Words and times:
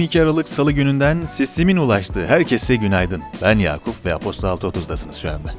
22 0.00 0.22
Aralık 0.22 0.48
Salı 0.48 0.72
gününden 0.72 1.24
sesimin 1.24 1.76
ulaştığı 1.76 2.26
herkese 2.26 2.76
günaydın. 2.76 3.22
Ben 3.42 3.58
Yakup 3.58 4.04
ve 4.04 4.14
Apostol 4.14 4.48
6.30'dasınız 4.48 5.20
şu 5.20 5.30
anda. 5.30 5.54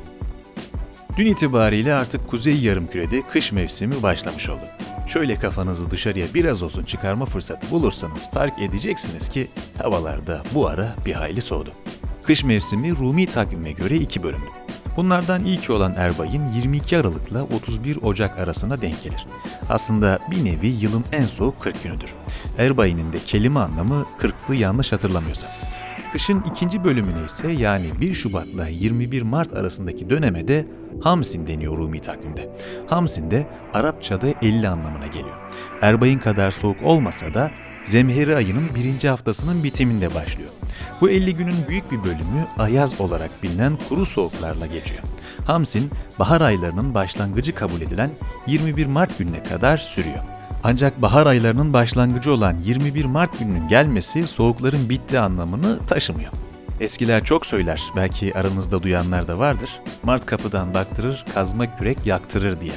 Dün 1.17 1.25
itibariyle 1.25 1.93
artık 1.93 2.27
kuzey 2.27 2.59
yarımkürede 2.59 3.21
kış 3.21 3.51
mevsimi 3.51 4.03
başlamış 4.03 4.49
oldu. 4.49 4.65
Şöyle 5.07 5.35
kafanızı 5.35 5.91
dışarıya 5.91 6.25
biraz 6.33 6.63
olsun 6.63 6.83
çıkarma 6.83 7.25
fırsatı 7.25 7.71
bulursanız 7.71 8.29
fark 8.33 8.59
edeceksiniz 8.59 9.29
ki 9.29 9.47
havalarda 9.77 10.43
bu 10.53 10.67
ara 10.67 10.95
bir 11.05 11.13
hayli 11.13 11.41
soğudu. 11.41 11.71
Kış 12.23 12.43
mevsimi 12.43 12.97
Rumi 12.97 13.25
takvime 13.25 13.71
göre 13.71 13.95
iki 13.95 14.23
bölümdü. 14.23 14.60
Bunlardan 14.97 15.45
ilki 15.45 15.71
olan 15.71 15.93
Erbay'ın 15.93 16.51
22 16.51 16.97
Aralık'la 16.97 17.43
31 17.43 17.97
Ocak 18.01 18.39
arasına 18.39 18.81
denk 18.81 19.03
gelir. 19.03 19.25
Aslında 19.69 20.19
bir 20.31 20.45
nevi 20.45 20.67
yılın 20.67 21.05
en 21.11 21.23
soğuk 21.23 21.59
40 21.59 21.83
günüdür. 21.83 22.13
Erbay'ın 22.57 23.13
de 23.13 23.19
kelime 23.25 23.59
anlamı 23.59 24.05
40'lı 24.19 24.55
yanlış 24.55 24.91
hatırlamıyorsam. 24.91 25.49
Kışın 26.11 26.43
ikinci 26.51 26.83
bölümüne 26.83 27.25
ise 27.25 27.51
yani 27.51 28.01
1 28.01 28.13
Şubat'la 28.13 28.67
21 28.67 29.21
Mart 29.21 29.53
arasındaki 29.53 30.09
döneme 30.09 30.47
de 30.47 30.67
Hamsin 31.03 31.47
deniyor 31.47 31.77
Rumi 31.77 32.01
takvimde. 32.01 32.49
Hamsin 32.87 33.31
de 33.31 33.47
Arapçada 33.73 34.27
50 34.41 34.67
anlamına 34.67 35.07
geliyor. 35.07 35.37
Erbay'ın 35.81 36.19
kadar 36.19 36.51
soğuk 36.51 36.83
olmasa 36.83 37.33
da 37.33 37.51
Zemheri 37.85 38.35
ayının 38.35 38.69
birinci 38.75 39.09
haftasının 39.09 39.63
bitiminde 39.63 40.15
başlıyor. 40.15 40.49
Bu 41.01 41.09
50 41.09 41.35
günün 41.35 41.55
büyük 41.69 41.91
bir 41.91 42.03
bölümü 42.03 42.47
ayaz 42.59 43.01
olarak 43.01 43.43
bilinen 43.43 43.77
kuru 43.89 44.05
soğuklarla 44.05 44.65
geçiyor. 44.65 45.01
Hamsin, 45.45 45.91
bahar 46.19 46.41
aylarının 46.41 46.93
başlangıcı 46.93 47.55
kabul 47.55 47.81
edilen 47.81 48.09
21 48.47 48.85
Mart 48.85 49.17
gününe 49.17 49.43
kadar 49.43 49.77
sürüyor. 49.77 50.40
Ancak 50.63 51.01
bahar 51.01 51.25
aylarının 51.27 51.73
başlangıcı 51.73 52.33
olan 52.33 52.57
21 52.63 53.05
Mart 53.05 53.39
gününün 53.39 53.67
gelmesi 53.67 54.27
soğukların 54.27 54.89
bittiği 54.89 55.21
anlamını 55.21 55.79
taşımıyor. 55.87 56.31
Eskiler 56.79 57.23
çok 57.23 57.45
söyler, 57.45 57.81
belki 57.95 58.37
aranızda 58.37 58.83
duyanlar 58.83 59.27
da 59.27 59.39
vardır. 59.39 59.69
Mart 60.03 60.25
kapıdan 60.25 60.73
baktırır, 60.73 61.25
kazma 61.33 61.77
kürek 61.77 62.05
yaktırır 62.05 62.61
diye. 62.61 62.73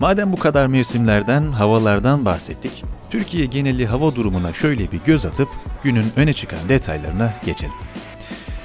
Madem 0.00 0.32
bu 0.32 0.36
kadar 0.36 0.66
mevsimlerden, 0.66 1.52
havalardan 1.52 2.24
bahsettik, 2.24 2.84
Türkiye 3.10 3.46
geneli 3.46 3.86
hava 3.86 4.14
durumuna 4.14 4.52
şöyle 4.52 4.92
bir 4.92 5.00
göz 5.06 5.26
atıp 5.26 5.48
günün 5.84 6.06
öne 6.16 6.32
çıkan 6.32 6.68
detaylarına 6.68 7.32
geçelim. 7.44 7.74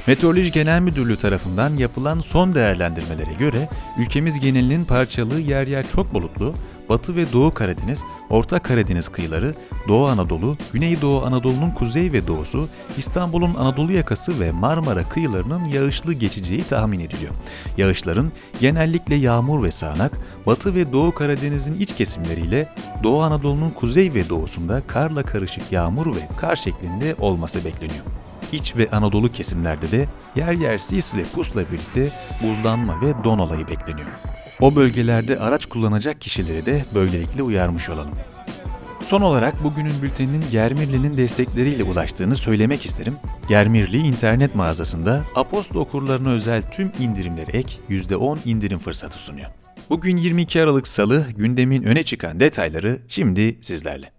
Meteoroloji 0.07 0.51
Genel 0.51 0.81
Müdürlüğü 0.81 1.17
tarafından 1.17 1.75
yapılan 1.75 2.19
son 2.19 2.55
değerlendirmelere 2.55 3.33
göre 3.39 3.69
ülkemiz 3.97 4.39
genelinin 4.39 4.85
parçalı 4.85 5.39
yer 5.39 5.67
yer 5.67 5.85
çok 5.91 6.13
bulutlu, 6.13 6.53
Batı 6.89 7.15
ve 7.15 7.31
Doğu 7.33 7.53
Karadeniz, 7.53 8.03
Orta 8.29 8.59
Karadeniz 8.59 9.09
kıyıları, 9.09 9.55
Doğu 9.87 10.07
Anadolu, 10.07 10.57
Güneydoğu 10.73 11.25
Anadolu'nun 11.25 11.71
kuzey 11.71 12.11
ve 12.11 12.27
doğusu, 12.27 12.69
İstanbul'un 12.97 13.55
Anadolu 13.55 13.91
yakası 13.91 14.39
ve 14.39 14.51
Marmara 14.51 15.09
kıyılarının 15.09 15.65
yağışlı 15.65 16.13
geçeceği 16.13 16.63
tahmin 16.63 16.99
ediliyor. 16.99 17.33
Yağışların 17.77 18.31
genellikle 18.59 19.15
yağmur 19.15 19.63
ve 19.63 19.71
sağanak, 19.71 20.11
Batı 20.45 20.75
ve 20.75 20.93
Doğu 20.93 21.13
Karadeniz'in 21.13 21.79
iç 21.79 21.95
kesimleriyle 21.95 22.69
Doğu 23.03 23.21
Anadolu'nun 23.21 23.69
kuzey 23.69 24.13
ve 24.13 24.29
doğusunda 24.29 24.81
karla 24.87 25.23
karışık 25.23 25.71
yağmur 25.71 26.15
ve 26.15 26.27
kar 26.37 26.55
şeklinde 26.55 27.15
olması 27.19 27.65
bekleniyor. 27.65 28.03
İç 28.53 28.75
ve 28.75 28.89
Anadolu 28.91 29.31
kesimlerde 29.31 29.91
de 29.91 30.07
yer 30.35 30.53
yer 30.53 30.77
sis 30.77 31.15
ve 31.15 31.23
pusla 31.23 31.61
birlikte 31.61 32.11
buzlanma 32.43 33.01
ve 33.01 33.23
don 33.23 33.39
olayı 33.39 33.67
bekleniyor. 33.67 34.07
O 34.61 34.75
bölgelerde 34.75 35.39
araç 35.39 35.65
kullanacak 35.65 36.21
kişileri 36.21 36.65
de 36.65 36.85
böylelikle 36.95 37.43
uyarmış 37.43 37.89
olalım. 37.89 38.13
Son 39.05 39.21
olarak 39.21 39.63
bugünün 39.63 40.01
bülteninin 40.01 40.43
Germirli'nin 40.51 41.17
destekleriyle 41.17 41.83
ulaştığını 41.83 42.35
söylemek 42.35 42.85
isterim. 42.85 43.13
Germirli 43.49 43.97
internet 43.97 44.55
mağazasında 44.55 45.23
Aposto 45.35 45.79
okurlarına 45.79 46.29
özel 46.29 46.71
tüm 46.71 46.91
indirimleri 46.99 47.57
ek 47.57 47.73
%10 47.89 48.37
indirim 48.45 48.79
fırsatı 48.79 49.19
sunuyor. 49.19 49.49
Bugün 49.89 50.17
22 50.17 50.61
Aralık 50.61 50.87
Salı 50.87 51.27
gündemin 51.37 51.83
öne 51.83 52.03
çıkan 52.03 52.39
detayları 52.39 52.99
şimdi 53.07 53.57
sizlerle. 53.61 54.11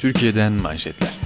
Türkiye'den 0.00 0.52
manşetler. 0.52 1.23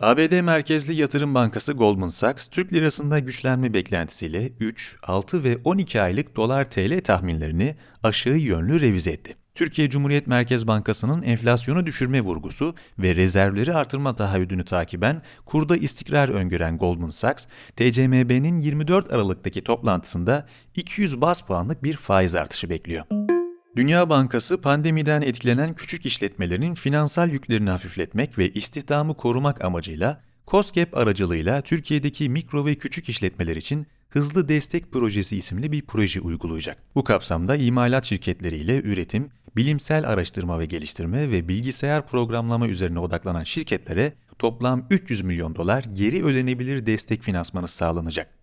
ABD 0.00 0.40
merkezli 0.40 0.94
yatırım 0.94 1.34
bankası 1.34 1.72
Goldman 1.72 2.08
Sachs, 2.08 2.48
Türk 2.48 2.72
lirasında 2.72 3.18
güçlenme 3.18 3.74
beklentisiyle 3.74 4.52
3, 4.60 4.96
6 5.02 5.44
ve 5.44 5.58
12 5.64 6.02
aylık 6.02 6.36
dolar 6.36 6.70
TL 6.70 7.00
tahminlerini 7.00 7.76
aşağı 8.02 8.36
yönlü 8.36 8.80
revize 8.80 9.10
etti. 9.10 9.36
Türkiye 9.54 9.90
Cumhuriyet 9.90 10.26
Merkez 10.26 10.66
Bankası'nın 10.66 11.22
enflasyonu 11.22 11.86
düşürme 11.86 12.20
vurgusu 12.20 12.74
ve 12.98 13.14
rezervleri 13.14 13.74
artırma 13.74 14.16
taahhüdünü 14.16 14.64
takiben 14.64 15.22
kurda 15.46 15.76
istikrar 15.76 16.28
öngören 16.28 16.78
Goldman 16.78 17.10
Sachs, 17.10 17.46
TCMB'nin 17.76 18.60
24 18.60 19.12
Aralık'taki 19.12 19.64
toplantısında 19.64 20.46
200 20.74 21.20
bas 21.20 21.40
puanlık 21.40 21.84
bir 21.84 21.96
faiz 21.96 22.34
artışı 22.34 22.70
bekliyor. 22.70 23.29
Dünya 23.76 24.10
Bankası 24.10 24.60
pandemiden 24.60 25.22
etkilenen 25.22 25.74
küçük 25.74 26.06
işletmelerin 26.06 26.74
finansal 26.74 27.30
yüklerini 27.30 27.70
hafifletmek 27.70 28.38
ve 28.38 28.50
istihdamı 28.50 29.16
korumak 29.16 29.64
amacıyla 29.64 30.22
COSGAP 30.46 30.96
aracılığıyla 30.96 31.60
Türkiye'deki 31.60 32.28
mikro 32.28 32.66
ve 32.66 32.74
küçük 32.74 33.08
işletmeler 33.08 33.56
için 33.56 33.86
Hızlı 34.08 34.48
Destek 34.48 34.92
Projesi 34.92 35.36
isimli 35.36 35.72
bir 35.72 35.82
proje 35.82 36.20
uygulayacak. 36.20 36.78
Bu 36.94 37.04
kapsamda 37.04 37.56
imalat 37.56 38.04
şirketleriyle 38.04 38.82
üretim, 38.82 39.30
bilimsel 39.56 40.08
araştırma 40.08 40.58
ve 40.58 40.66
geliştirme 40.66 41.30
ve 41.30 41.48
bilgisayar 41.48 42.06
programlama 42.06 42.68
üzerine 42.68 42.98
odaklanan 42.98 43.44
şirketlere 43.44 44.12
toplam 44.38 44.86
300 44.90 45.22
milyon 45.22 45.54
dolar 45.54 45.84
geri 45.92 46.24
ödenebilir 46.24 46.86
destek 46.86 47.22
finansmanı 47.22 47.68
sağlanacak. 47.68 48.39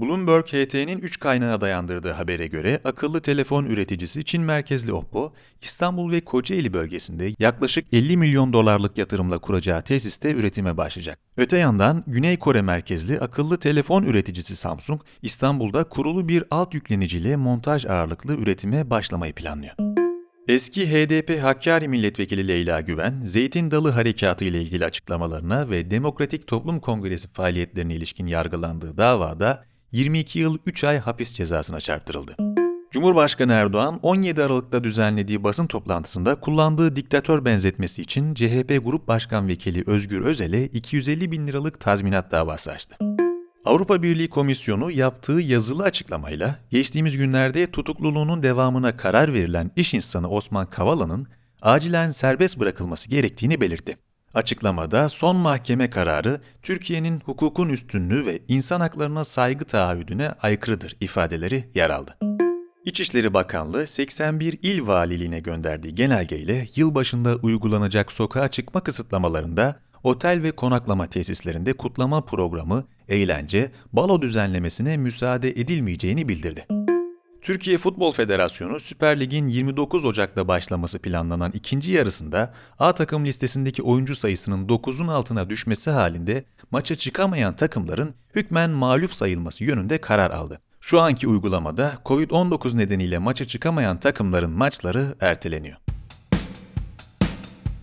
Bloomberg 0.00 0.46
HT'nin 0.46 0.98
3 0.98 1.18
kaynağa 1.20 1.60
dayandırdığı 1.60 2.12
habere 2.12 2.46
göre 2.46 2.80
akıllı 2.84 3.20
telefon 3.20 3.64
üreticisi 3.64 4.24
Çin 4.24 4.42
merkezli 4.42 4.92
Oppo, 4.92 5.32
İstanbul 5.62 6.12
ve 6.12 6.20
Kocaeli 6.20 6.72
bölgesinde 6.72 7.34
yaklaşık 7.38 7.86
50 7.92 8.16
milyon 8.16 8.52
dolarlık 8.52 8.98
yatırımla 8.98 9.38
kuracağı 9.38 9.82
tesiste 9.82 10.32
üretime 10.32 10.76
başlayacak. 10.76 11.18
Öte 11.36 11.58
yandan 11.58 12.04
Güney 12.06 12.38
Kore 12.38 12.62
merkezli 12.62 13.20
akıllı 13.20 13.58
telefon 13.58 14.02
üreticisi 14.02 14.56
Samsung, 14.56 15.00
İstanbul'da 15.22 15.84
kurulu 15.84 16.28
bir 16.28 16.44
alt 16.50 16.74
yükleniciyle 16.74 17.36
montaj 17.36 17.86
ağırlıklı 17.86 18.36
üretime 18.36 18.90
başlamayı 18.90 19.32
planlıyor. 19.32 19.74
Eski 20.48 20.92
HDP 20.92 21.42
Hakkari 21.42 21.88
Milletvekili 21.88 22.48
Leyla 22.48 22.80
Güven, 22.80 23.22
Zeytin 23.24 23.70
Dalı 23.70 23.90
Harekatı 23.90 24.44
ile 24.44 24.62
ilgili 24.62 24.84
açıklamalarına 24.84 25.70
ve 25.70 25.90
Demokratik 25.90 26.46
Toplum 26.46 26.80
Kongresi 26.80 27.28
faaliyetlerine 27.28 27.94
ilişkin 27.94 28.26
yargılandığı 28.26 28.96
davada 28.96 29.69
22 29.92 30.38
yıl 30.38 30.58
3 30.66 30.84
ay 30.84 30.98
hapis 30.98 31.32
cezasına 31.32 31.80
çarptırıldı. 31.80 32.36
Cumhurbaşkanı 32.90 33.52
Erdoğan 33.52 33.98
17 34.02 34.42
Aralık'ta 34.42 34.84
düzenlediği 34.84 35.44
basın 35.44 35.66
toplantısında 35.66 36.34
kullandığı 36.34 36.96
diktatör 36.96 37.44
benzetmesi 37.44 38.02
için 38.02 38.34
CHP 38.34 38.80
Grup 38.84 39.08
Başkan 39.08 39.48
Vekili 39.48 39.84
Özgür 39.86 40.20
Özel'e 40.20 40.64
250 40.66 41.32
bin 41.32 41.46
liralık 41.46 41.80
tazminat 41.80 42.32
davası 42.32 42.72
açtı. 42.72 42.96
Avrupa 43.64 44.02
Birliği 44.02 44.28
Komisyonu 44.28 44.90
yaptığı 44.90 45.40
yazılı 45.40 45.82
açıklamayla 45.82 46.58
geçtiğimiz 46.70 47.16
günlerde 47.16 47.70
tutukluluğunun 47.70 48.42
devamına 48.42 48.96
karar 48.96 49.32
verilen 49.32 49.70
iş 49.76 49.94
insanı 49.94 50.28
Osman 50.28 50.66
Kavala'nın 50.66 51.28
acilen 51.62 52.08
serbest 52.08 52.58
bırakılması 52.58 53.08
gerektiğini 53.08 53.60
belirtti. 53.60 53.96
Açıklamada 54.34 55.08
son 55.08 55.36
mahkeme 55.36 55.90
kararı 55.90 56.40
Türkiye'nin 56.62 57.20
hukukun 57.20 57.68
üstünlüğü 57.68 58.26
ve 58.26 58.42
insan 58.48 58.80
haklarına 58.80 59.24
saygı 59.24 59.64
taahhüdüne 59.64 60.28
aykırıdır 60.42 60.96
ifadeleri 61.00 61.68
yer 61.74 61.90
aldı. 61.90 62.16
İçişleri 62.84 63.34
Bakanlığı 63.34 63.86
81 63.86 64.58
il 64.62 64.86
valiliğine 64.86 65.40
gönderdiği 65.40 65.94
genelgeyle 65.94 66.66
yılbaşında 66.76 67.36
uygulanacak 67.36 68.12
sokağa 68.12 68.48
çıkma 68.48 68.80
kısıtlamalarında 68.80 69.80
otel 70.02 70.42
ve 70.42 70.52
konaklama 70.52 71.06
tesislerinde 71.06 71.72
kutlama 71.72 72.24
programı, 72.24 72.84
eğlence, 73.08 73.70
balo 73.92 74.22
düzenlemesine 74.22 74.96
müsaade 74.96 75.50
edilmeyeceğini 75.50 76.28
bildirdi. 76.28 76.66
Türkiye 77.42 77.78
Futbol 77.78 78.12
Federasyonu 78.12 78.80
Süper 78.80 79.20
Lig'in 79.20 79.48
29 79.48 80.04
Ocak'ta 80.04 80.48
başlaması 80.48 80.98
planlanan 80.98 81.52
ikinci 81.54 81.92
yarısında 81.92 82.54
A 82.78 82.92
takım 82.92 83.24
listesindeki 83.24 83.82
oyuncu 83.82 84.16
sayısının 84.16 84.68
9'un 84.68 85.08
altına 85.08 85.50
düşmesi 85.50 85.90
halinde 85.90 86.44
maça 86.70 86.96
çıkamayan 86.96 87.56
takımların 87.56 88.14
hükmen 88.34 88.70
mağlup 88.70 89.14
sayılması 89.14 89.64
yönünde 89.64 90.00
karar 90.00 90.30
aldı. 90.30 90.60
Şu 90.80 91.00
anki 91.00 91.28
uygulamada 91.28 91.98
Covid-19 92.04 92.76
nedeniyle 92.76 93.18
maça 93.18 93.44
çıkamayan 93.44 94.00
takımların 94.00 94.50
maçları 94.50 95.14
erteleniyor. 95.20 95.76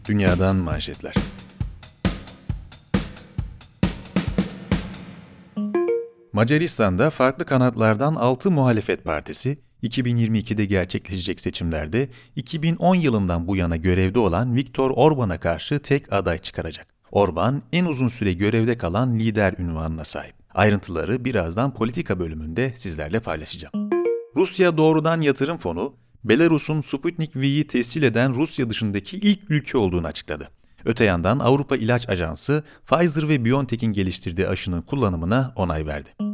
Dünyadan 0.07 0.55
manşetler. 0.55 1.13
Macaristan'da 6.37 7.09
farklı 7.09 7.45
kanatlardan 7.45 8.15
6 8.15 8.51
muhalefet 8.51 9.03
partisi 9.03 9.57
2022'de 9.83 10.65
gerçekleşecek 10.65 11.39
seçimlerde 11.39 12.09
2010 12.35 12.95
yılından 12.95 13.47
bu 13.47 13.55
yana 13.55 13.77
görevde 13.77 14.19
olan 14.19 14.55
Viktor 14.55 14.91
Orban'a 14.95 15.39
karşı 15.39 15.79
tek 15.79 16.13
aday 16.13 16.41
çıkaracak. 16.41 16.87
Orban 17.11 17.61
en 17.73 17.85
uzun 17.85 18.07
süre 18.07 18.33
görevde 18.33 18.77
kalan 18.77 19.19
lider 19.19 19.55
ünvanına 19.59 20.05
sahip. 20.05 20.35
Ayrıntıları 20.53 21.25
birazdan 21.25 21.73
politika 21.73 22.19
bölümünde 22.19 22.73
sizlerle 22.77 23.19
paylaşacağım. 23.19 23.89
Rusya 24.35 24.77
Doğrudan 24.77 25.21
Yatırım 25.21 25.57
Fonu, 25.57 25.93
Belarus'un 26.23 26.81
Sputnik 26.81 27.35
V'yi 27.35 27.67
tescil 27.67 28.03
eden 28.03 28.35
Rusya 28.35 28.69
dışındaki 28.69 29.17
ilk 29.17 29.51
ülke 29.51 29.77
olduğunu 29.77 30.07
açıkladı. 30.07 30.49
Öte 30.85 31.03
yandan 31.03 31.39
Avrupa 31.39 31.77
İlaç 31.77 32.09
Ajansı, 32.09 32.63
Pfizer 32.85 33.29
ve 33.29 33.45
BioNTech'in 33.45 33.93
geliştirdiği 33.93 34.47
aşının 34.47 34.81
kullanımına 34.81 35.53
onay 35.55 35.85
verdi. 35.85 36.26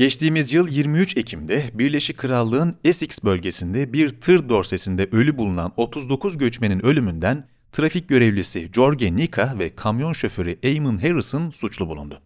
Geçtiğimiz 0.00 0.52
yıl 0.52 0.68
23 0.68 1.16
Ekim'de 1.16 1.64
Birleşik 1.74 2.18
Krallığın 2.18 2.76
Essex 2.84 3.24
bölgesinde 3.24 3.92
bir 3.92 4.08
tır 4.08 4.48
dorsesinde 4.48 5.08
ölü 5.12 5.38
bulunan 5.38 5.72
39 5.76 6.38
göçmenin 6.38 6.86
ölümünden 6.86 7.46
trafik 7.72 8.08
görevlisi 8.08 8.70
Jorge 8.74 9.16
Nika 9.16 9.58
ve 9.58 9.74
kamyon 9.74 10.12
şoförü 10.12 10.58
Eamon 10.62 10.98
Harrison 10.98 11.50
suçlu 11.50 11.88
bulundu. 11.88 12.20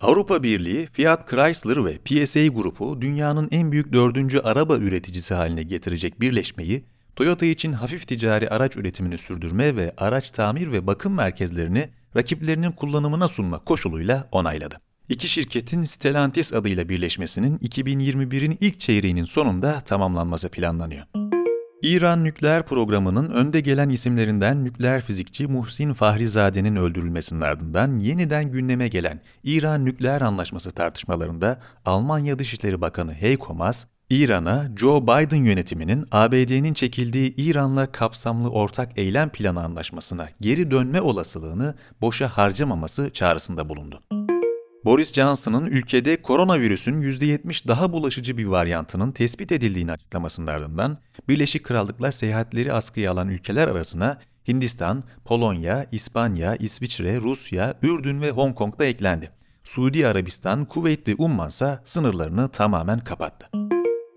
Avrupa 0.00 0.42
Birliği, 0.42 0.86
Fiat 0.86 1.30
Chrysler 1.30 1.84
ve 1.84 1.98
PSA 1.98 2.46
grubu 2.46 3.00
dünyanın 3.00 3.48
en 3.50 3.72
büyük 3.72 3.92
dördüncü 3.92 4.38
araba 4.38 4.76
üreticisi 4.76 5.34
haline 5.34 5.62
getirecek 5.62 6.20
birleşmeyi, 6.20 6.84
Toyota 7.16 7.46
için 7.46 7.72
hafif 7.72 8.08
ticari 8.08 8.50
araç 8.50 8.76
üretimini 8.76 9.18
sürdürme 9.18 9.76
ve 9.76 9.92
araç 9.96 10.30
tamir 10.30 10.72
ve 10.72 10.86
bakım 10.86 11.14
merkezlerini 11.14 11.88
rakiplerinin 12.16 12.70
kullanımına 12.70 13.28
sunma 13.28 13.58
koşuluyla 13.58 14.28
onayladı. 14.32 14.87
İki 15.08 15.28
şirketin 15.28 15.82
Stellantis 15.82 16.52
adıyla 16.52 16.88
birleşmesinin 16.88 17.58
2021'in 17.58 18.58
ilk 18.60 18.80
çeyreğinin 18.80 19.24
sonunda 19.24 19.80
tamamlanması 19.80 20.48
planlanıyor. 20.48 21.06
İran 21.82 22.24
nükleer 22.24 22.66
programının 22.66 23.30
önde 23.30 23.60
gelen 23.60 23.88
isimlerinden 23.88 24.64
nükleer 24.64 25.00
fizikçi 25.00 25.46
Muhsin 25.46 25.92
Fahrizade'nin 25.92 26.76
öldürülmesinin 26.76 27.40
ardından 27.40 27.98
yeniden 27.98 28.52
gündeme 28.52 28.88
gelen 28.88 29.20
İran 29.44 29.84
nükleer 29.84 30.20
anlaşması 30.20 30.70
tartışmalarında 30.70 31.60
Almanya 31.86 32.38
Dışişleri 32.38 32.80
Bakanı 32.80 33.14
Heiko 33.14 33.54
Maas, 33.54 33.86
İran'a 34.10 34.70
Joe 34.76 35.02
Biden 35.02 35.44
yönetiminin 35.44 36.06
ABD'nin 36.12 36.74
çekildiği 36.74 37.34
İran'la 37.36 37.92
kapsamlı 37.92 38.50
ortak 38.50 38.98
eylem 38.98 39.28
planı 39.28 39.64
anlaşmasına 39.64 40.28
geri 40.40 40.70
dönme 40.70 41.00
olasılığını 41.00 41.74
boşa 42.00 42.28
harcamaması 42.28 43.10
çağrısında 43.10 43.68
bulundu. 43.68 44.00
Boris 44.84 45.12
Johnson'ın 45.12 45.66
ülkede 45.66 46.22
koronavirüsün 46.22 47.02
%70 47.02 47.68
daha 47.68 47.92
bulaşıcı 47.92 48.36
bir 48.36 48.44
varyantının 48.44 49.12
tespit 49.12 49.52
edildiğini 49.52 49.92
açıklamasının 49.92 50.46
ardından 50.46 50.98
Birleşik 51.28 51.64
Krallık'la 51.64 52.12
seyahatleri 52.12 52.72
askıya 52.72 53.12
alan 53.12 53.28
ülkeler 53.28 53.68
arasına 53.68 54.18
Hindistan, 54.48 55.04
Polonya, 55.24 55.86
İspanya, 55.92 56.56
İsviçre, 56.56 57.20
Rusya, 57.20 57.74
Ürdün 57.82 58.22
ve 58.22 58.30
Hong 58.30 58.54
Kong 58.54 58.78
da 58.78 58.84
eklendi. 58.84 59.30
Suudi 59.64 60.06
Arabistan, 60.06 60.64
Kuveyt 60.64 61.08
ve 61.08 61.14
Umman 61.18 61.48
ise 61.48 61.78
sınırlarını 61.84 62.48
tamamen 62.48 62.98
kapattı. 62.98 63.48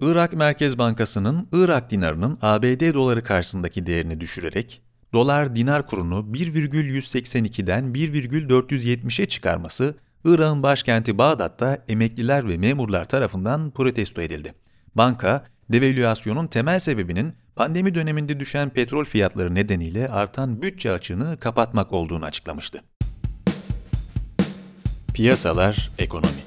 Irak 0.02 0.34
Merkez 0.34 0.78
Bankası'nın 0.78 1.48
Irak 1.52 1.92
dinarının 1.92 2.38
ABD 2.42 2.94
doları 2.94 3.24
karşısındaki 3.24 3.86
değerini 3.86 4.20
düşürerek 4.20 4.82
dolar 5.14 5.56
dinar 5.56 5.88
kurunu 5.88 6.26
1,182'den 6.34 7.84
1,470'e 7.84 9.26
çıkarması 9.26 9.96
Irak'ın 10.26 10.64
başkenti 10.64 11.18
Bağdat'ta 11.18 11.78
emekliler 11.88 12.48
ve 12.48 12.58
memurlar 12.58 13.06
tarafından 13.06 13.72
protesto 13.72 14.22
edildi. 14.22 14.54
Banka, 14.96 15.46
devalüasyonun 15.70 16.48
temel 16.48 16.80
sebebinin 16.80 17.34
pandemi 17.56 17.96
döneminde 17.96 18.40
düşen 18.40 18.70
petrol 18.70 19.06
fiyatları 19.06 19.56
nedeniyle 19.56 20.10
artan 20.10 20.62
bütçe 20.62 20.92
açığını 20.92 21.38
kapatmak 21.38 21.94
olduğunu 21.94 22.26
açıklamıştı. 22.26 22.82
Piyasalar, 25.14 25.92
ekonomi 25.98 26.42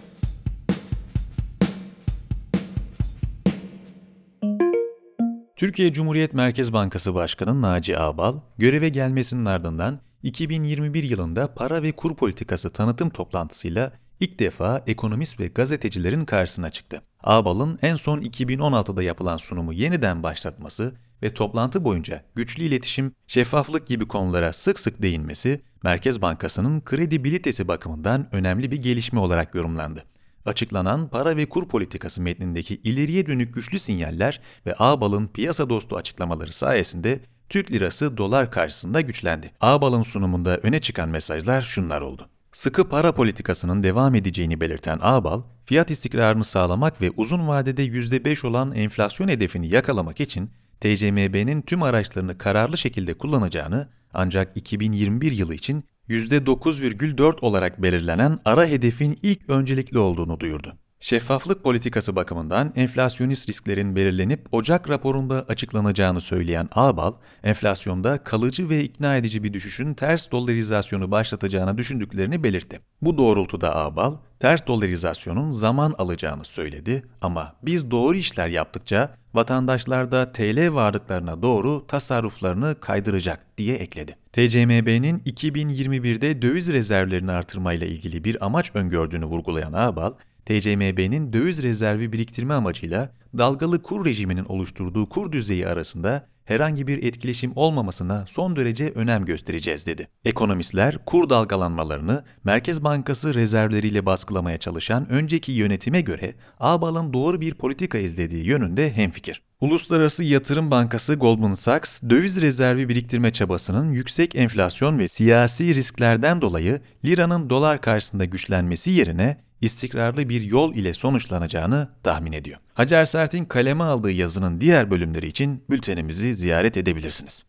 Türkiye 5.57 5.93
Cumhuriyet 5.93 6.35
Merkez 6.35 6.73
Bankası 6.73 7.15
Başkanı 7.15 7.63
Naci 7.63 7.99
Ağbal, 7.99 8.41
göreve 8.59 8.89
gelmesinin 8.89 9.45
ardından 9.45 10.01
2021 10.25 11.05
yılında 11.05 11.55
para 11.55 11.83
ve 11.83 11.93
kur 11.93 12.17
politikası 12.17 12.73
tanıtım 12.73 13.11
toplantısıyla 13.11 13.93
ilk 14.21 14.39
defa 14.39 14.83
ekonomist 14.87 15.41
ve 15.41 15.47
gazetecilerin 15.47 16.25
karşısına 16.25 16.71
çıktı. 16.71 17.03
Ağbal'ın 17.23 17.79
en 17.83 17.97
son 17.97 18.21
2016'da 18.21 19.03
yapılan 19.03 19.37
sunumu 19.37 19.73
yeniden 19.73 20.23
başlatması 20.23 20.95
ve 21.23 21.35
toplantı 21.35 21.85
boyunca 21.85 22.25
güçlü 22.35 22.63
iletişim, 22.63 23.13
şeffaflık 23.27 23.87
gibi 23.87 24.09
konulara 24.09 24.53
sık 24.53 24.81
sık 24.81 25.03
değinmesi, 25.03 25.61
Merkez 25.83 26.23
Bankası'nın 26.23 26.81
kredibilitesi 26.81 27.69
bakımından 27.69 28.29
önemli 28.33 28.71
bir 28.71 28.83
gelişme 28.83 29.21
olarak 29.21 29.55
yorumlandı. 29.55 30.05
Açıklanan 30.47 31.09
para 31.09 31.37
ve 31.37 31.47
kur 31.49 31.69
politikası 31.69 32.23
metnindeki 32.23 32.75
ileriye 32.75 33.27
dönük 33.27 33.55
güçlü 33.55 33.79
sinyaller 33.79 34.41
ve 34.67 34.75
Ağbal'ın 34.79 35.27
piyasa 35.27 35.69
dostu 35.69 35.97
açıklamaları 35.97 36.53
sayesinde 36.53 37.21
Türk 37.49 37.73
lirası 37.73 38.17
dolar 38.17 38.51
karşısında 38.51 39.01
güçlendi. 39.01 39.53
Ağbal'ın 39.61 40.03
sunumunda 40.03 40.57
öne 40.57 40.81
çıkan 40.81 41.09
mesajlar 41.09 41.63
şunlar 41.63 42.01
oldu. 42.01 42.29
Sıkı 42.53 42.89
para 42.89 43.13
politikasının 43.13 43.83
devam 43.83 44.15
edeceğini 44.15 44.61
belirten 44.61 44.99
Ağbal, 45.03 45.43
fiyat 45.67 45.91
istikrarını 45.91 46.45
sağlamak 46.45 47.03
ve 47.03 47.11
uzun 47.17 47.49
vadede 47.49 47.87
%5 47.87 48.47
olan 48.47 48.73
enflasyon 48.73 49.29
hedefini 49.29 49.69
yakalamak 49.69 50.21
için 50.21 50.51
TCMB'nin 50.81 51.63
tüm 51.63 51.83
araçlarını 51.83 52.39
kararlı 52.39 52.79
şekilde 52.79 53.15
kullanacağını 53.15 53.89
ancak 54.13 54.57
2021 54.57 55.33
yılı 55.33 55.55
için 55.55 55.85
%9,4 56.09 57.41
olarak 57.41 57.83
belirlenen 57.83 58.39
ara 58.45 58.67
hedefin 58.67 59.19
ilk 59.23 59.51
öncelikli 59.51 59.99
olduğunu 59.99 60.41
duyurdu. 60.41 60.77
Şeffaflık 61.05 61.65
politikası 61.65 62.17
bakımından 62.17 62.73
enflasyonist 62.77 63.49
risklerin 63.49 63.97
belirlenip 63.97 64.47
Ocak 64.53 64.91
raporunda 64.91 65.45
açıklanacağını 65.49 66.21
söyleyen 66.21 66.69
Ağbal, 66.73 67.13
enflasyonda 67.43 68.19
kalıcı 68.19 68.69
ve 68.69 68.85
ikna 68.85 69.17
edici 69.17 69.43
bir 69.43 69.53
düşüşün 69.53 69.95
ters 69.95 70.31
dollarizasyonu 70.31 71.11
başlatacağını 71.11 71.79
düşündüklerini 71.79 72.43
belirtti. 72.43 72.81
Bu 73.03 73.19
doğrultuda 73.19 73.77
Ağbal, 73.77 74.17
ters 74.41 74.67
dollarizasyonun 74.67 75.51
zaman 75.51 75.95
alacağını 75.99 76.45
söyledi 76.45 77.05
ama 77.21 77.55
biz 77.63 77.91
doğru 77.91 78.17
işler 78.17 78.49
yaptıkça 78.49 79.15
vatandaşlar 79.35 80.13
da 80.13 80.33
TL 80.33 80.75
varlıklarına 80.75 81.43
doğru 81.43 81.87
tasarruflarını 81.87 82.81
kaydıracak 82.81 83.59
diye 83.59 83.77
ekledi. 83.77 84.17
TCMB'nin 84.33 85.19
2021'de 85.19 86.43
döviz 86.43 86.73
rezervlerini 86.73 87.33
artırmayla 87.33 87.87
ilgili 87.87 88.25
bir 88.25 88.47
amaç 88.47 88.71
öngördüğünü 88.75 89.25
vurgulayan 89.25 89.73
Ağbal, 89.73 90.13
TCMB'nin 90.47 91.33
döviz 91.33 91.63
rezervi 91.63 92.13
biriktirme 92.13 92.55
amacıyla 92.55 93.11
dalgalı 93.39 93.83
kur 93.83 94.07
rejiminin 94.07 94.45
oluşturduğu 94.45 95.09
kur 95.09 95.33
düzeyi 95.33 95.69
arasında 95.69 96.27
herhangi 96.45 96.87
bir 96.87 97.03
etkileşim 97.03 97.53
olmamasına 97.57 98.25
son 98.29 98.57
derece 98.57 98.91
önem 98.91 99.25
göstereceğiz 99.25 99.87
dedi. 99.87 100.09
Ekonomistler 100.25 100.99
kur 101.07 101.31
dalgalanmalarını 101.31 102.25
Merkez 102.45 102.85
Bankası 102.85 103.35
rezervleriyle 103.35 104.07
baskılamaya 104.07 104.59
çalışan 104.59 105.09
önceki 105.09 105.53
yönetime 105.53 106.01
göre 106.01 106.35
Ağbal'ın 106.61 107.13
doğru 107.13 107.41
bir 107.41 107.55
politika 107.55 107.99
izlediği 107.99 108.45
yönünde 108.45 108.93
hemfikir. 108.93 109.43
Uluslararası 109.61 110.25
Yatırım 110.25 110.71
Bankası 110.71 111.15
Goldman 111.15 111.55
Sachs, 111.55 112.03
döviz 112.03 112.41
rezervi 112.43 112.89
biriktirme 112.89 113.33
çabasının 113.33 113.93
yüksek 113.93 114.35
enflasyon 114.35 114.99
ve 114.99 115.09
siyasi 115.09 115.75
risklerden 115.75 116.41
dolayı 116.41 116.81
liranın 117.05 117.51
dolar 117.51 117.81
karşısında 117.81 118.25
güçlenmesi 118.25 118.91
yerine 118.91 119.44
istikrarlı 119.61 120.29
bir 120.29 120.43
yol 120.43 120.75
ile 120.75 120.95
sonuçlanacağını 120.95 121.89
tahmin 122.03 122.33
ediyor. 122.33 122.59
Hacer 122.75 123.05
Sert'in 123.05 123.45
kaleme 123.45 123.85
aldığı 123.85 124.11
yazının 124.11 124.61
diğer 124.61 124.91
bölümleri 124.91 125.27
için 125.27 125.65
bültenimizi 125.71 126.37
ziyaret 126.37 126.77
edebilirsiniz. 126.77 127.45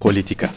Politika 0.00 0.50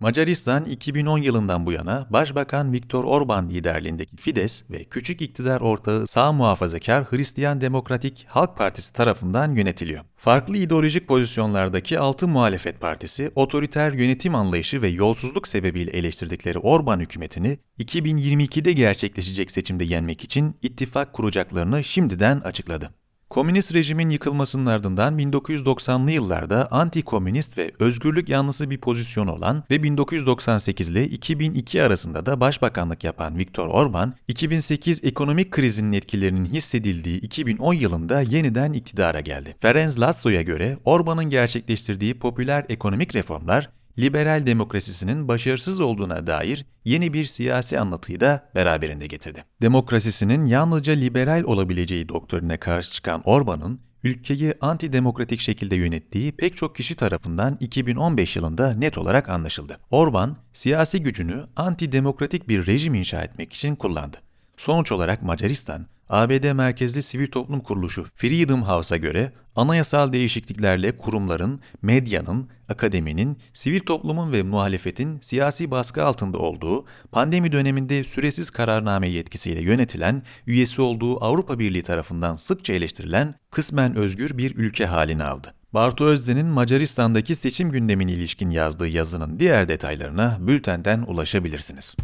Macaristan 0.00 0.64
2010 0.64 1.18
yılından 1.18 1.66
bu 1.66 1.72
yana 1.72 2.06
Başbakan 2.10 2.72
Viktor 2.72 3.04
Orban 3.04 3.50
liderliğindeki 3.50 4.16
Fides 4.16 4.70
ve 4.70 4.84
küçük 4.84 5.20
iktidar 5.22 5.60
ortağı 5.60 6.06
sağ 6.06 6.32
muhafazakar 6.32 7.04
Hristiyan 7.04 7.60
Demokratik 7.60 8.26
Halk 8.28 8.56
Partisi 8.56 8.92
tarafından 8.92 9.54
yönetiliyor. 9.54 10.04
Farklı 10.16 10.56
ideolojik 10.56 11.08
pozisyonlardaki 11.08 11.98
altı 11.98 12.28
muhalefet 12.28 12.80
partisi, 12.80 13.30
otoriter 13.34 13.92
yönetim 13.92 14.34
anlayışı 14.34 14.82
ve 14.82 14.88
yolsuzluk 14.88 15.48
sebebiyle 15.48 15.90
eleştirdikleri 15.90 16.58
Orban 16.58 17.00
hükümetini 17.00 17.58
2022'de 17.78 18.72
gerçekleşecek 18.72 19.50
seçimde 19.50 19.84
yenmek 19.84 20.24
için 20.24 20.56
ittifak 20.62 21.12
kuracaklarını 21.12 21.84
şimdiden 21.84 22.40
açıkladı. 22.40 22.99
Komünist 23.30 23.74
rejimin 23.74 24.10
yıkılmasının 24.10 24.66
ardından 24.66 25.18
1990'lı 25.18 26.10
yıllarda 26.10 26.68
anti-komünist 26.70 27.58
ve 27.58 27.72
özgürlük 27.78 28.28
yanlısı 28.28 28.70
bir 28.70 28.78
pozisyon 28.78 29.26
olan 29.26 29.64
ve 29.70 29.82
1998 29.82 30.90
ile 30.90 31.08
2002 31.08 31.82
arasında 31.82 32.26
da 32.26 32.40
başbakanlık 32.40 33.04
yapan 33.04 33.38
Viktor 33.38 33.68
Orban, 33.68 34.14
2008 34.28 35.04
ekonomik 35.04 35.50
krizinin 35.50 35.92
etkilerinin 35.92 36.44
hissedildiği 36.44 37.20
2010 37.20 37.74
yılında 37.74 38.20
yeniden 38.20 38.72
iktidara 38.72 39.20
geldi. 39.20 39.56
Ferenc 39.60 39.98
Lasso'ya 39.98 40.42
göre 40.42 40.78
Orban'ın 40.84 41.30
gerçekleştirdiği 41.30 42.18
popüler 42.18 42.64
ekonomik 42.68 43.14
reformlar 43.14 43.70
liberal 44.00 44.46
demokrasisinin 44.46 45.28
başarısız 45.28 45.80
olduğuna 45.80 46.26
dair 46.26 46.66
yeni 46.84 47.12
bir 47.12 47.24
siyasi 47.24 47.78
anlatıyı 47.80 48.20
da 48.20 48.50
beraberinde 48.54 49.06
getirdi. 49.06 49.44
Demokrasisinin 49.62 50.46
yalnızca 50.46 50.92
liberal 50.92 51.42
olabileceği 51.44 52.08
doktrinine 52.08 52.56
karşı 52.56 52.92
çıkan 52.92 53.22
Orban'ın 53.24 53.80
ülkeyi 54.04 54.54
antidemokratik 54.60 55.40
şekilde 55.40 55.76
yönettiği 55.76 56.32
pek 56.32 56.56
çok 56.56 56.76
kişi 56.76 56.94
tarafından 56.94 57.56
2015 57.60 58.36
yılında 58.36 58.74
net 58.74 58.98
olarak 58.98 59.28
anlaşıldı. 59.28 59.80
Orban, 59.90 60.36
siyasi 60.52 61.02
gücünü 61.02 61.46
antidemokratik 61.56 62.48
bir 62.48 62.66
rejim 62.66 62.94
inşa 62.94 63.22
etmek 63.22 63.52
için 63.52 63.76
kullandı. 63.76 64.16
Sonuç 64.56 64.92
olarak 64.92 65.22
Macaristan, 65.22 65.86
ABD 66.10 66.52
merkezli 66.52 67.02
sivil 67.02 67.26
toplum 67.26 67.60
kuruluşu 67.60 68.06
Freedom 68.16 68.62
House'a 68.62 68.96
göre 68.96 69.32
anayasal 69.56 70.12
değişikliklerle 70.12 70.96
kurumların, 70.96 71.60
medyanın, 71.82 72.48
akademinin, 72.68 73.38
sivil 73.52 73.80
toplumun 73.80 74.32
ve 74.32 74.42
muhalefetin 74.42 75.18
siyasi 75.20 75.70
baskı 75.70 76.04
altında 76.04 76.38
olduğu, 76.38 76.84
pandemi 77.12 77.52
döneminde 77.52 78.04
süresiz 78.04 78.50
kararname 78.50 79.08
yetkisiyle 79.08 79.60
yönetilen, 79.60 80.22
üyesi 80.46 80.82
olduğu 80.82 81.24
Avrupa 81.24 81.58
Birliği 81.58 81.82
tarafından 81.82 82.34
sıkça 82.34 82.72
eleştirilen 82.72 83.34
kısmen 83.50 83.96
özgür 83.96 84.38
bir 84.38 84.56
ülke 84.56 84.86
halini 84.86 85.24
aldı. 85.24 85.54
Bartu 85.74 86.04
Özden'in 86.04 86.46
Macaristan'daki 86.46 87.34
seçim 87.34 87.70
gündemine 87.70 88.12
ilişkin 88.12 88.50
yazdığı 88.50 88.88
yazının 88.88 89.38
diğer 89.38 89.68
detaylarına 89.68 90.38
bültenden 90.40 91.02
ulaşabilirsiniz. 91.02 91.94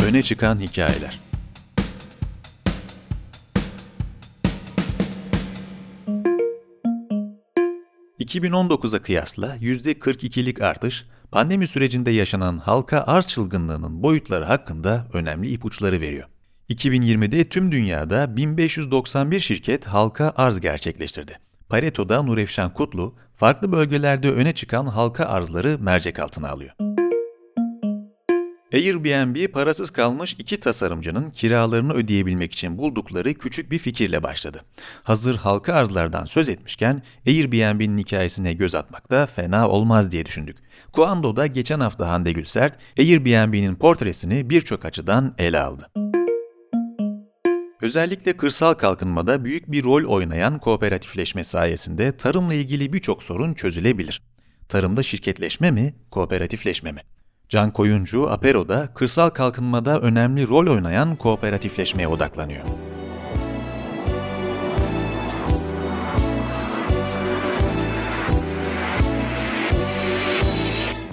Öne 0.00 0.22
çıkan 0.22 0.60
hikayeler 0.60 1.27
2019'a 8.28 9.02
kıyasla 9.02 9.56
%42'lik 9.56 10.62
artış, 10.62 11.06
pandemi 11.32 11.66
sürecinde 11.66 12.10
yaşanan 12.10 12.58
halka 12.58 13.04
arz 13.06 13.26
çılgınlığının 13.26 14.02
boyutları 14.02 14.44
hakkında 14.44 15.06
önemli 15.12 15.48
ipuçları 15.50 16.00
veriyor. 16.00 16.28
2020'de 16.70 17.48
tüm 17.48 17.72
dünyada 17.72 18.36
1591 18.36 19.40
şirket 19.40 19.86
halka 19.86 20.32
arz 20.36 20.60
gerçekleştirdi. 20.60 21.38
Pareto'da 21.68 22.22
Nurefşan 22.22 22.74
Kutlu, 22.74 23.14
farklı 23.36 23.72
bölgelerde 23.72 24.30
öne 24.30 24.54
çıkan 24.54 24.86
halka 24.86 25.24
arzları 25.24 25.76
mercek 25.80 26.18
altına 26.18 26.48
alıyor. 26.48 26.70
Airbnb 28.72 29.52
parasız 29.52 29.90
kalmış 29.90 30.36
iki 30.38 30.60
tasarımcının 30.60 31.30
kiralarını 31.30 31.92
ödeyebilmek 31.92 32.52
için 32.52 32.78
buldukları 32.78 33.34
küçük 33.34 33.70
bir 33.70 33.78
fikirle 33.78 34.22
başladı. 34.22 34.64
Hazır 35.02 35.36
halka 35.36 35.74
arzlardan 35.74 36.24
söz 36.24 36.48
etmişken 36.48 37.02
Airbnb'nin 37.26 37.98
hikayesine 37.98 38.52
göz 38.52 38.74
atmak 38.74 39.10
da 39.10 39.26
fena 39.26 39.68
olmaz 39.68 40.10
diye 40.10 40.26
düşündük. 40.26 40.56
Kuando'da 40.92 41.46
geçen 41.46 41.80
hafta 41.80 42.08
Hande 42.08 42.32
Gülsert, 42.32 42.78
Airbnb'nin 42.98 43.74
portresini 43.74 44.50
birçok 44.50 44.84
açıdan 44.84 45.34
ele 45.38 45.60
aldı. 45.60 45.90
Özellikle 47.82 48.36
kırsal 48.36 48.74
kalkınmada 48.74 49.44
büyük 49.44 49.72
bir 49.72 49.84
rol 49.84 50.04
oynayan 50.04 50.58
kooperatifleşme 50.58 51.44
sayesinde 51.44 52.16
tarımla 52.16 52.54
ilgili 52.54 52.92
birçok 52.92 53.22
sorun 53.22 53.54
çözülebilir. 53.54 54.22
Tarımda 54.68 55.02
şirketleşme 55.02 55.70
mi, 55.70 55.94
kooperatifleşme 56.10 56.92
mi? 56.92 57.00
Can 57.48 57.70
Koyuncu, 57.70 58.30
Apero'da 58.30 58.88
kırsal 58.94 59.30
kalkınmada 59.30 60.00
önemli 60.00 60.48
rol 60.48 60.66
oynayan 60.66 61.16
kooperatifleşmeye 61.16 62.08
odaklanıyor. 62.08 62.64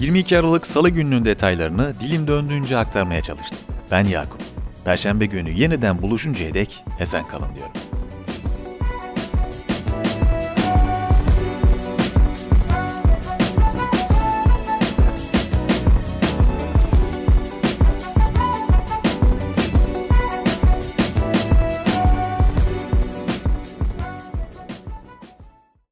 ...22 0.00 0.38
Aralık 0.38 0.66
Salı 0.66 0.90
gününün 0.90 1.24
detaylarını 1.24 1.94
dilim 2.00 2.26
döndüğünce 2.26 2.76
aktarmaya 2.78 3.22
çalıştım. 3.22 3.58
Ben 3.90 4.04
Yakup. 4.04 4.40
Perşembe 4.84 5.26
günü 5.26 5.50
yeniden 5.50 6.02
buluşuncaya 6.02 6.54
dek 6.54 6.84
esen 7.00 7.24
kalın 7.28 7.54
diyorum. 7.54 7.85